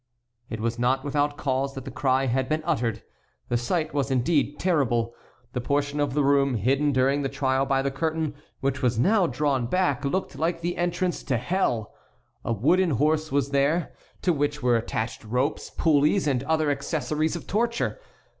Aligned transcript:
It 0.49 0.59
was 0.59 0.79
not 0.79 1.03
without 1.03 1.37
cause 1.37 1.75
that 1.75 1.85
the 1.85 1.91
cry 1.91 2.25
had 2.25 2.49
been 2.49 2.63
uttered. 2.65 3.03
The 3.49 3.55
sight 3.57 3.93
was 3.93 4.09
indeed 4.09 4.57
terrible. 4.57 5.13
The 5.53 5.61
portion 5.61 5.99
of 5.99 6.15
the 6.15 6.23
room 6.23 6.55
hidden 6.55 6.91
during 6.91 7.21
the 7.21 7.29
trial 7.29 7.67
by 7.67 7.83
the 7.83 7.91
curtain, 7.91 8.33
which 8.61 8.81
was 8.81 8.97
now 8.97 9.27
drawn 9.27 9.67
back, 9.67 10.03
looked 10.03 10.39
like 10.39 10.61
the 10.61 10.75
entrance 10.75 11.21
to 11.25 11.37
hell. 11.37 11.93
A 12.43 12.51
wooden 12.51 12.89
horse 12.89 13.31
was 13.31 13.51
there, 13.51 13.93
to 14.23 14.33
which 14.33 14.63
were 14.63 14.75
attached 14.75 15.23
ropes, 15.23 15.69
pulleys, 15.69 16.25
and 16.25 16.41
other 16.45 16.71
accessories 16.71 17.35
of 17.35 17.45
torture. 17.45 17.99